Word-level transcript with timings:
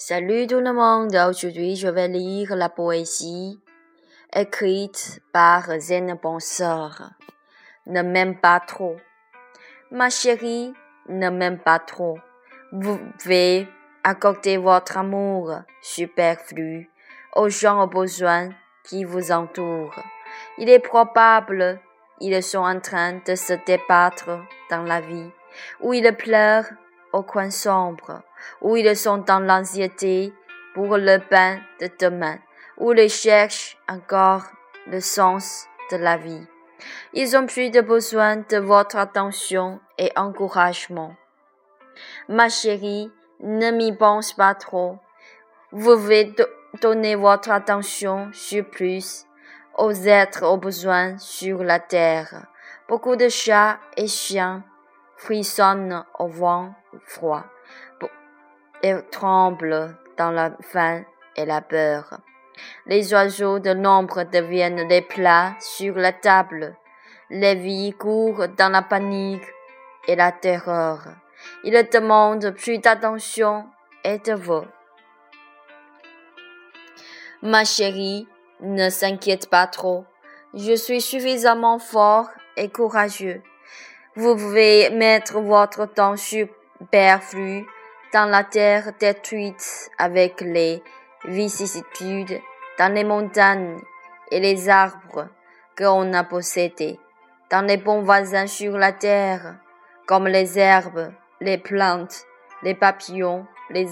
Salut 0.00 0.46
tout 0.46 0.60
le 0.60 0.72
monde, 0.72 1.12
aujourd'hui 1.28 1.74
je 1.74 1.88
vais 1.88 2.06
lire 2.06 2.54
la 2.54 2.68
poésie 2.68 3.60
écrite 4.32 5.20
par 5.32 5.64
Zen 5.80 6.16
Penseur. 6.16 7.10
Ne 7.88 8.02
m'aime 8.02 8.38
pas 8.38 8.60
trop. 8.60 8.94
Ma 9.90 10.08
chérie, 10.08 10.72
ne 11.08 11.30
m'aime 11.30 11.58
pas 11.58 11.80
trop. 11.80 12.16
Vous 12.70 12.96
pouvez 13.18 13.66
accorder 14.04 14.56
votre 14.56 14.98
amour 14.98 15.62
superflu 15.82 16.88
aux 17.34 17.48
gens 17.48 17.82
au 17.82 17.88
besoin 17.88 18.50
qui 18.84 19.02
vous 19.02 19.32
entourent. 19.32 20.00
Il 20.58 20.68
est 20.68 20.78
probable 20.78 21.80
ils 22.20 22.42
sont 22.42 22.58
en 22.58 22.80
train 22.80 23.20
de 23.26 23.34
se 23.34 23.54
débattre 23.66 24.30
dans 24.70 24.82
la 24.82 25.00
vie, 25.00 25.30
où 25.80 25.92
ils 25.92 26.12
pleurent 26.16 26.70
au 27.12 27.22
coin 27.22 27.50
sombre, 27.50 28.22
où 28.60 28.76
ils 28.76 28.96
sont 28.96 29.18
dans 29.18 29.40
l'anxiété 29.40 30.32
pour 30.74 30.96
le 30.96 31.18
pain 31.18 31.58
de 31.80 31.90
demain, 31.98 32.38
où 32.76 32.92
ils 32.92 33.08
cherchent 33.08 33.76
encore 33.88 34.44
le 34.86 35.00
sens 35.00 35.66
de 35.90 35.96
la 35.96 36.16
vie. 36.16 36.46
Ils 37.12 37.36
ont 37.36 37.46
plus 37.46 37.70
de 37.70 37.80
besoin 37.80 38.36
de 38.36 38.58
votre 38.58 38.96
attention 38.96 39.80
et 39.98 40.12
encouragement. 40.16 41.16
Ma 42.28 42.48
chérie, 42.48 43.10
ne 43.40 43.70
m'y 43.70 43.92
pense 43.92 44.32
pas 44.32 44.54
trop. 44.54 44.98
Vous 45.72 45.94
devez 45.94 46.34
donner 46.80 47.14
votre 47.14 47.50
attention 47.50 48.30
sur 48.32 48.68
plus 48.68 49.24
aux 49.76 49.92
êtres 49.92 50.44
aux 50.44 50.56
besoins 50.56 51.16
sur 51.18 51.62
la 51.62 51.78
terre. 51.78 52.46
Beaucoup 52.88 53.16
de 53.16 53.28
chats 53.28 53.78
et 53.96 54.08
chiens 54.08 54.64
frissonnent 55.18 56.04
au 56.18 56.28
vent 56.28 56.74
froid 57.04 57.44
et 58.82 58.94
tremblent 59.10 59.96
dans 60.16 60.30
la 60.30 60.52
faim 60.60 61.02
et 61.36 61.44
la 61.44 61.60
peur. 61.60 62.20
Les 62.86 63.12
oiseaux 63.12 63.58
de 63.58 63.70
l'ombre 63.70 64.24
deviennent 64.24 64.88
des 64.88 65.02
plats 65.02 65.54
sur 65.60 65.94
la 65.96 66.12
table. 66.12 66.76
Les 67.30 67.54
vies 67.54 67.92
courent 67.92 68.48
dans 68.48 68.72
la 68.72 68.82
panique 68.82 69.46
et 70.06 70.16
la 70.16 70.32
terreur. 70.32 71.00
Ils 71.64 71.88
demandent 71.92 72.50
plus 72.52 72.78
d'attention 72.78 73.66
et 74.04 74.18
de 74.18 74.32
vous. 74.32 74.64
Ma 77.42 77.64
chérie, 77.64 78.26
ne 78.60 78.90
s'inquiète 78.90 79.48
pas 79.48 79.66
trop. 79.66 80.04
Je 80.54 80.74
suis 80.74 81.00
suffisamment 81.00 81.78
fort 81.78 82.28
et 82.56 82.68
courageux. 82.68 83.42
Vous 84.16 84.34
pouvez 84.36 84.90
mettre 84.90 85.38
votre 85.40 85.86
temps 85.86 86.16
superflu 86.16 87.66
dans 88.12 88.24
la 88.24 88.42
terre 88.42 88.92
détruite 88.98 89.90
avec 89.98 90.40
les 90.40 90.82
vicissitudes, 91.26 92.40
dans 92.78 92.92
les 92.92 93.04
montagnes 93.04 93.78
et 94.30 94.40
les 94.40 94.68
arbres 94.68 95.28
qu'on 95.76 96.12
a 96.14 96.24
possédés, 96.24 96.98
dans 97.50 97.66
les 97.66 97.76
bons 97.76 98.02
voisins 98.02 98.46
sur 98.46 98.78
la 98.78 98.92
terre, 98.92 99.56
comme 100.06 100.26
les 100.26 100.58
herbes, 100.58 101.12
les 101.40 101.58
plantes, 101.58 102.24
les 102.62 102.74
papillons, 102.74 103.46
les 103.70 103.88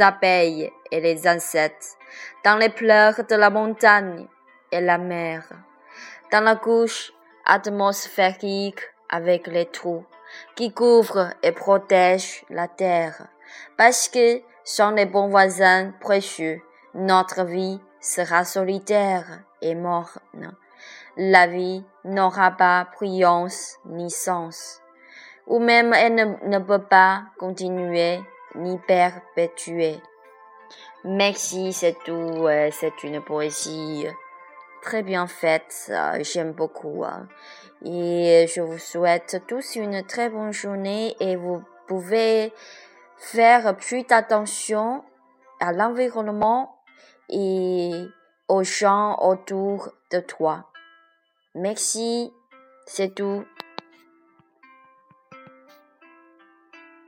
abeilles 0.00 0.72
et 0.90 1.00
les 1.00 1.26
insectes, 1.28 1.96
dans 2.44 2.56
les 2.56 2.70
pleurs 2.70 3.24
de 3.24 3.36
la 3.36 3.50
montagne 3.50 4.26
et 4.72 4.80
la 4.80 4.98
mer, 4.98 5.44
dans 6.32 6.40
la 6.40 6.56
couche 6.56 7.12
atmosphérique 7.46 8.80
avec 9.10 9.46
les 9.46 9.66
trous 9.66 10.04
qui 10.54 10.72
couvrent 10.72 11.34
et 11.42 11.52
protègent 11.52 12.44
la 12.48 12.68
terre, 12.68 13.26
parce 13.76 14.08
que 14.08 14.40
sans 14.64 14.92
les 14.92 15.06
bons 15.06 15.28
voisins 15.28 15.92
précieux, 16.00 16.62
notre 16.94 17.44
vie 17.44 17.80
sera 18.00 18.44
solitaire 18.44 19.42
et 19.60 19.74
morne. 19.74 20.56
La 21.16 21.46
vie 21.46 21.84
n'aura 22.04 22.52
pas 22.52 22.86
brillance 22.96 23.78
ni 23.84 24.10
sens, 24.10 24.80
ou 25.46 25.58
même 25.58 25.92
elle 25.92 26.14
ne, 26.14 26.48
ne 26.48 26.58
peut 26.58 26.82
pas 26.82 27.24
continuer 27.38 28.20
ni 28.54 28.78
perpétuer. 28.78 30.00
Merci, 31.04 31.72
c'est 31.72 31.96
tout. 32.04 32.46
C'est 32.72 33.02
une 33.04 33.22
poésie 33.22 34.06
très 34.82 35.02
bien 35.02 35.26
faite. 35.26 35.92
J'aime 36.20 36.52
beaucoup. 36.52 37.04
Hein. 37.04 37.28
Et 37.84 38.46
je 38.54 38.60
vous 38.60 38.78
souhaite 38.78 39.42
tous 39.46 39.76
une 39.76 40.04
très 40.04 40.28
bonne 40.28 40.52
journée 40.52 41.16
et 41.20 41.36
vous 41.36 41.62
pouvez 41.86 42.52
faire 43.16 43.76
plus 43.76 44.04
attention 44.10 45.02
à 45.60 45.72
l'environnement 45.72 46.76
et 47.28 48.06
aux 48.48 48.64
gens 48.64 49.16
autour 49.20 49.92
de 50.10 50.20
toi. 50.20 50.70
Merci, 51.54 52.32
c'est 52.86 53.14
tout. 53.14 53.44